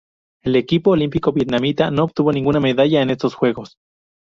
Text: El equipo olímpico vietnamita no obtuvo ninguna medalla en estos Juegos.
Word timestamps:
El 0.41 0.55
equipo 0.55 0.89
olímpico 0.89 1.31
vietnamita 1.31 1.91
no 1.91 2.05
obtuvo 2.05 2.31
ninguna 2.33 2.59
medalla 2.59 3.03
en 3.03 3.11
estos 3.11 3.35
Juegos. 3.35 3.75